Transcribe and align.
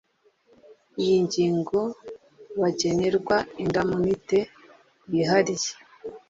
iyi 1.01 1.15
ngingo 1.25 1.79
Bagenerwa 2.59 3.37
indamunite 3.63 4.39
yihariye 5.11 5.71